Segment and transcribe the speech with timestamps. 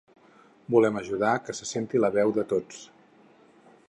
[0.75, 2.81] Volem ajudar que se senti la veu de tots.